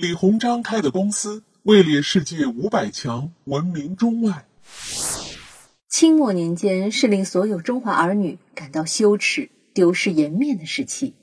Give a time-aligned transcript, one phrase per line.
[0.00, 4.46] 李鸿章开的公司位列世界五百强，闻名中外。
[5.88, 11.16] 清末年间是令所有中华儿女感到羞耻、丢失颜面的时期。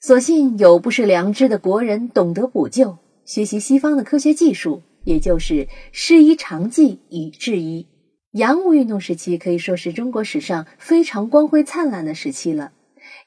[0.00, 7.86] 所幸有不失良知的国人懂得补救，学习西方的科学技术，也就是师夷长技以制夷。
[8.32, 12.72] 洋务运动时期可以说是中国史上非常光辉灿烂的时期了，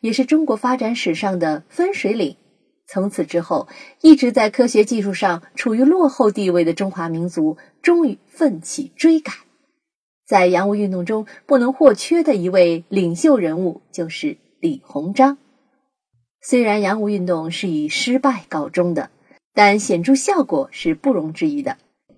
[0.01, 2.35] 也是中国发展史上的分水岭。
[2.93, 3.69] 从此之后，
[4.01, 9.33] 一直在科学技术上处于落后地位的中华民族，终于奋起追赶。
[10.27, 15.37] 在洋务运动中不能或缺的一位领袖人物就是李鸿章。
[16.41, 19.09] 虽然洋务运动是以失败告终的，
[19.53, 21.77] 但显著效果是不容置疑的。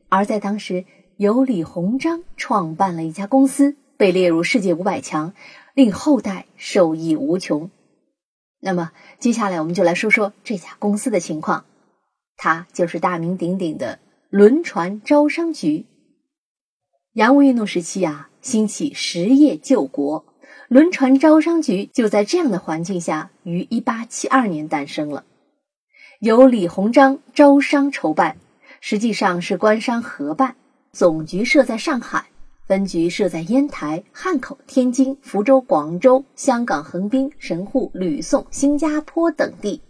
[0.10, 0.86] 而在当时，
[1.18, 5.36] 由李鸿章创办了一家公司，被列入世界五百强，
[5.76, 7.70] 令后代受益无穷。
[8.66, 11.66] 那么，接下来我们就来说说这家公司的情况。
[12.38, 14.00] 它就是大名鼎鼎的
[14.30, 15.86] 轮船招商局。
[17.12, 20.26] 洋务运动时期啊，兴起实业救国，
[20.70, 25.26] 轮船招商局就在这样的环境下，于一八七二年诞生了。
[26.22, 28.38] 由李鸿章招商筹办，
[28.80, 30.56] 实际上是官商合办，
[30.94, 32.28] 总局设在上海，
[32.66, 39.82] 分局设在烟台、汉口、天津、福州、广州、香港、横滨、神户、吕宋、新加坡等地，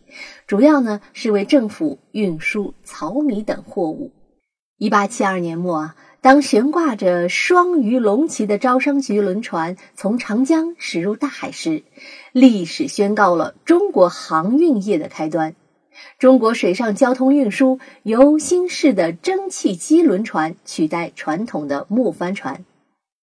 [0.48, 4.12] 主要呢是为政府运输草米等货物。
[4.78, 5.96] 一八七二年末啊。
[6.24, 11.84] 当悬挂着双鱼龙旗的招商局轮船从长江驶入大海时，
[12.32, 15.54] 历史宣告了中国航运业的开端。
[16.18, 22.66] 中国水上交通运输由新式的蒸汽机轮船取代传统的木帆船。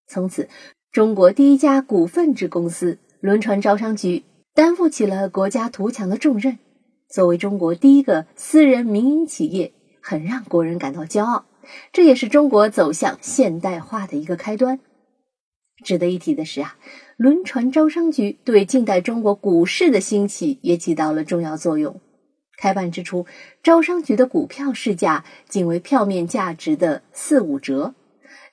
[0.07, 0.49] 从此，
[0.91, 6.59] 中国第一家股份制公司轮船招商局担负起了国家图强的重任。
[7.09, 11.47] 作为中国第一个私人民营企业，很让国人感到骄傲。
[11.93, 14.81] 这也是中国走向现代化的一个开端。
[15.85, 16.77] 值得一提的是啊，
[17.17, 22.01] 轮船招商局对近代中国股市的兴起也起到了重要作用。
[22.61, 23.25] 开办之初，
[23.63, 27.95] 招商局的股票市价仅为票面价值的四五折，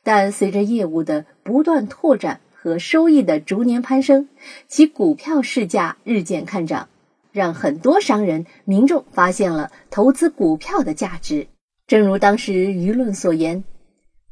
[0.01, 4.29] 但随着业务的不断拓展和收益的逐年攀升，
[4.69, 6.87] 其股票市价日渐看涨，
[7.33, 11.47] 让很多商人、民众发现了投资股票的价值。
[11.85, 13.65] 正如当时舆论所言：“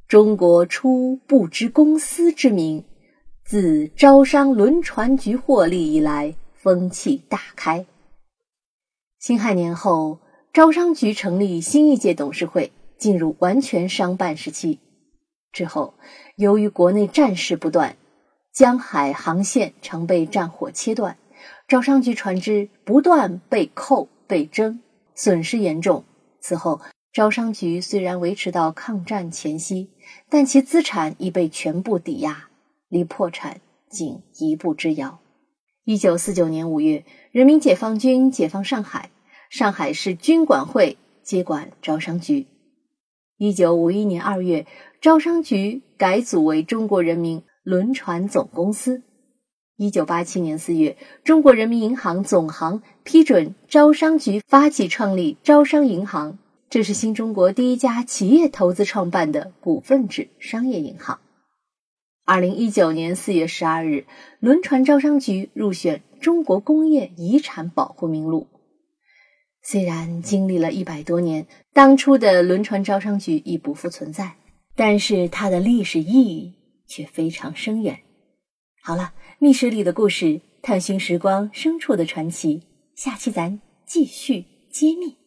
[0.08, 2.86] 中国初不知公司之名，
[3.44, 7.86] 自招商轮船局获利以来，风气大开。”
[9.26, 10.20] 辛亥年后，
[10.54, 14.78] 招商局成立新一届董事会，进入完全商办时期。
[15.52, 15.96] 之后，
[16.36, 17.98] 由于国内战事不断，
[18.54, 21.18] 江海航线常被战火切断，
[21.68, 24.80] 招商局船只不断被扣被征，
[25.16, 26.04] 损失严重。
[26.40, 26.80] 此后。
[27.12, 29.90] 招商局虽然维持到抗战前夕，
[30.30, 32.50] 但其资产已被全部抵押，
[32.90, 33.60] 离破产
[33.90, 35.18] 仅一步之遥。
[35.84, 39.10] 一九四九年五月，人民解放军解放上海，
[39.58, 42.46] 上海市军管会接管招商局。
[43.38, 44.68] 一九五一年二月，
[45.00, 49.04] 招商局改组为中国人民轮船总公司。
[49.78, 56.38] 一九八七年四月，中国人民银行总行批准招商局发起创立招商银行。
[56.70, 61.22] 这是新中国第一家企业投资创办的股份制商业银行。
[62.26, 64.06] 二零一九年四月十二日，
[64.42, 68.48] 轮船招商局入选中国工业遗产保护名录。
[69.68, 74.36] 虽然经历了一百多年，当初的轮船招商局已不复存在，
[74.76, 76.54] 但是它的历史意义
[76.86, 78.00] 却非常深远。
[78.84, 82.62] 好了，密室里的故事，探寻时光深处的传奇，
[82.94, 85.18] 下期咱继续揭秘。